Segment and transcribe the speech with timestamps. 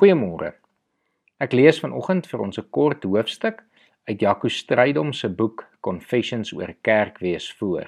[0.00, 0.54] Goeiemôre.
[1.44, 3.58] Ek lees vanoggend vir ons 'n kort hoofstuk
[4.08, 7.84] uit Jaco Strydom se boek Confessions oor Kerkwees voor.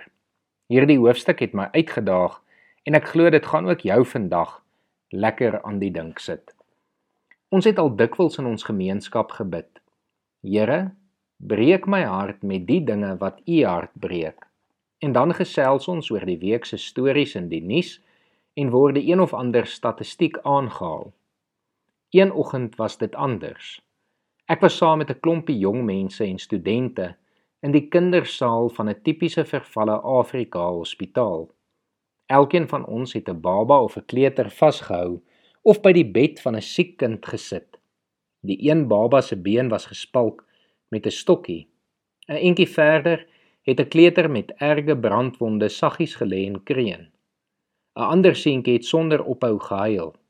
[0.68, 2.34] Hierdie hoofstuk het my uitgedaag
[2.84, 4.60] en ek glo dit gaan ook jou vandag
[5.08, 6.54] lekker aan die dink sit.
[7.48, 9.80] Ons het al dikwels in ons gemeenskap gebid.
[10.42, 10.92] Here,
[11.38, 14.44] breek my hart met die dinge wat U hart breek.
[15.00, 18.02] En dan gesels ons oor die week se stories in die nuus
[18.54, 21.12] en word die een of ander statistiek aangehaal.
[22.12, 23.80] Een oggend was dit anders.
[24.44, 27.16] Ek was saam met 'n klompie jong mense en studente
[27.64, 31.48] in die kindersaal van 'n tipiese vervalle Afrika hospitaal.
[32.26, 35.22] Elkeen van ons het 'n baba of 'n kleuter vasgehou
[35.62, 37.80] of by die bed van 'n siek kind gesit.
[38.40, 40.44] Die een baba se been was gespalk
[40.88, 41.68] met 'n stokkie.
[42.28, 43.26] 'n Entjie verder
[43.62, 47.04] het 'n kleuter met erge brandwonde saggies gelê en kreun.
[47.96, 50.21] 'n Ander seentjie het sonder ophou gehuil.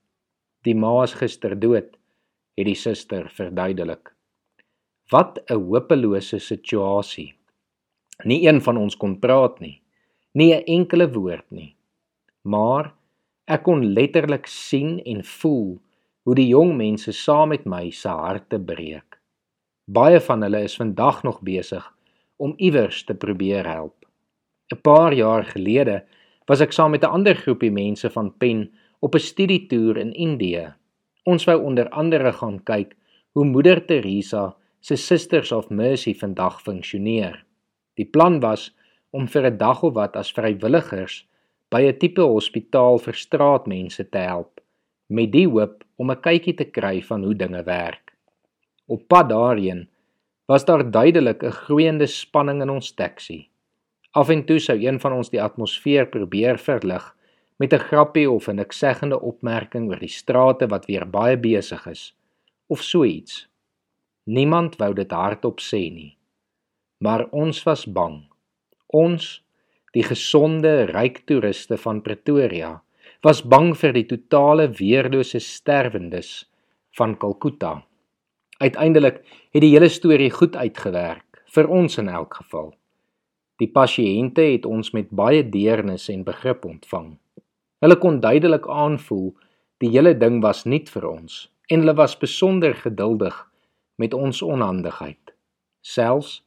[0.63, 1.97] Die ma is gister dood,
[2.57, 4.13] het die suster verduidelik.
[5.11, 7.35] Wat 'n hopelose situasie.
[8.25, 9.83] Nie een van ons kon praat nie,
[10.35, 11.75] nie 'n enkele woord nie.
[12.43, 12.95] Maar
[13.47, 15.81] ek kon letterlik sien en voel
[16.23, 19.19] hoe die jong mense saam met my se harte breek.
[19.91, 21.95] Baie van hulle is vandag nog besig
[22.37, 24.07] om iewers te probeer help.
[24.73, 26.05] 'n Paar jaar gelede
[26.47, 28.71] was ek saam met 'n ander groepie mense van Pen
[29.03, 30.75] op 'n studietoer in Indië.
[31.23, 32.95] Ons wou onder andere gaan kyk
[33.33, 37.45] hoe Moeder Teresa se Sisters of Mercy vandag funksioneer.
[37.95, 38.77] Die plan was
[39.11, 41.29] om vir 'n dag of wat as vrywilligers
[41.69, 44.61] by 'n tipe hospitaal vir straatmense te help
[45.09, 48.13] met die hoop om 'n kykie te kry van hoe dinge werk.
[48.87, 49.89] Op pad daarheen
[50.47, 53.49] was daar duidelik 'n groeiende spanning in ons taxi.
[54.11, 57.17] Af en toe sou een van ons die atmosfeer probeer verlig
[57.63, 62.03] met 'n grappie of 'n niksegende opmerking oor die strate wat weer baie besig is
[62.67, 63.49] of so iets.
[64.25, 66.17] Niemand wou dit hardop sê nie.
[66.99, 68.25] Maar ons was bang.
[68.87, 69.45] Ons,
[69.93, 72.83] die gesonde, ryk toeriste van Pretoria,
[73.23, 76.51] was bang vir die totale weerlose sterwendes
[76.99, 77.85] van Kalkuta.
[78.59, 79.23] Uiteindelik
[79.53, 82.75] het die hele storie goed uitgewerk vir ons in elk geval.
[83.59, 87.22] Die pasiënte het ons met baie deernis en begrip ontvang.
[87.83, 89.33] Hulle kon duidelik aanvoel
[89.83, 93.35] die hele ding was nie vir ons en hulle was besonder geduldig
[93.99, 95.35] met ons onhandigheid.
[95.83, 96.43] Selfs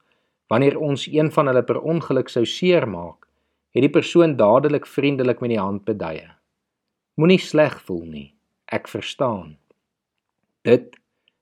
[0.48, 3.26] wanneer ons een van hulle per ongeluk sou seermaak,
[3.76, 6.30] het die persoon dadelik vriendelik met die hand beduie.
[7.20, 8.28] Moenie sleg voel nie.
[8.72, 9.58] Ek verstaan.
[10.64, 10.96] Dit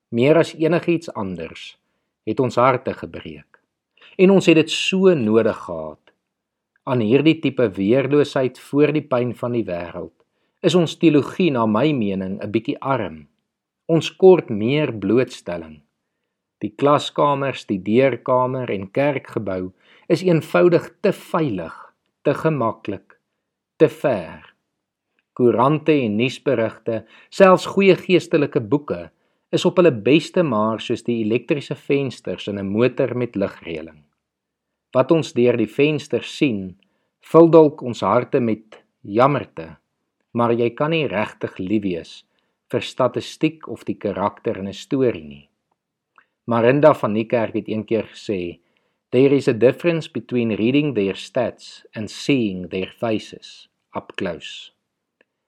[0.09, 1.75] meer as enigiets anders
[2.25, 3.59] het ons harte gebreek.
[4.17, 6.02] En ons het dit so nodig gehad
[6.83, 10.15] aan hierdie tipe weerloosheid voor die pyn van die wêreld,
[10.63, 13.27] is ons teologie na my mening 'n bietjie arm.
[13.87, 15.81] Ons kort meer blootstelling.
[16.59, 19.71] Die klaskamers, die deurkamer en kerkgebou
[20.07, 21.75] is eenvoudig te veilig,
[22.23, 23.19] te gemaklik,
[23.77, 24.53] te ver.
[25.33, 29.11] Koerante en nuusberigte, selfs goeie geestelike boeke,
[29.51, 34.02] is op hulle beste maar soos die elektriese vensters in 'n motor met ligreëling
[34.93, 36.75] wat ons deur die venster sien,
[37.31, 39.75] vul dalk ons harte met jammerte,
[40.33, 42.13] maar jy kan nie regtig lief wees
[42.73, 45.49] vir statistiek of die karakter in 'n storie nie.
[46.45, 48.59] Marinda van Niekerk het eendag gesê,
[49.11, 54.71] "There is a difference between reading their stats and seeing their faces up close."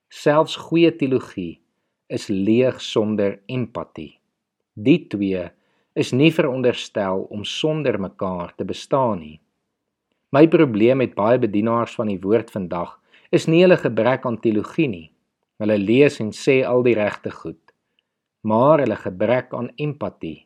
[0.09, 1.59] Selfs goeie teologie
[2.07, 4.19] is leeg sonder empatie.
[4.73, 5.49] Die twee
[5.95, 9.37] is nie veronderstel om sonder mekaar te bestaan nie.
[10.35, 12.97] My probleem met baie bedienaars van die woord vandag
[13.31, 15.07] is nie hulle gebrek aan teologie nie.
[15.63, 17.61] Hulle lees en sê al die regte goed,
[18.43, 20.43] maar hulle gebrek aan empatie.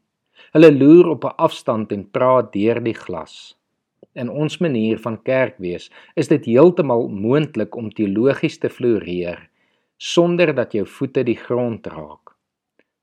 [0.54, 3.58] Hulle loer op 'n afstand en praat deur die glas.
[4.14, 9.50] In ons manier van kerk wees, is dit heeltemal moontlik om teologies te floreer
[9.98, 12.29] sonder dat jou voete die grond raak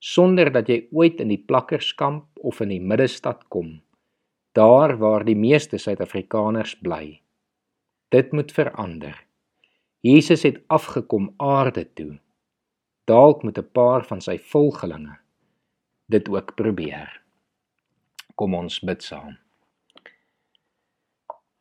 [0.06, 3.76] sonder dat jy ooit in die plakkerskamp of in die middestad kom
[4.56, 7.20] daar waar die meeste suid-afrikaners bly.
[8.08, 9.18] Dit moet verander.
[10.00, 12.18] Jesus het afgekom aarde toe.
[13.04, 15.18] Dalk moet 'n paar van sy volgelinge
[16.08, 17.22] dit ook probeer.
[18.34, 19.36] Kom ons bid saam.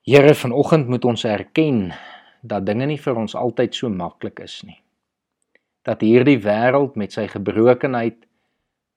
[0.02, 1.94] Here vanoggend moet ons erken
[2.42, 4.82] dat dinge nie vir ons altyd so maklik is nie.
[5.82, 8.26] Dat hierdie wêreld met sy gebrokenheid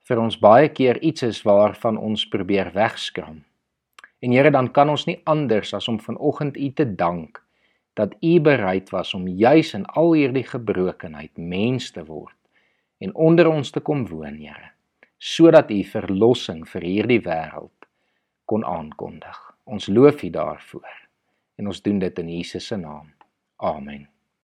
[0.09, 3.43] vir ons baie keer iets is waarvan ons probeer wegskram.
[4.25, 7.43] En Here, dan kan ons nie anders as om vanoggend U te dank
[7.99, 12.35] dat U bereid was om juis in al hierdie gebrokenheid mens te word
[12.99, 14.73] en onder ons te kom woon, Here,
[15.19, 17.89] sodat U verlossing vir hierdie wêreld
[18.49, 19.39] kon aankondig.
[19.69, 20.95] Ons loof U daarvoor
[21.59, 23.13] en ons doen dit in Jesus se naam.
[23.59, 24.09] Amen.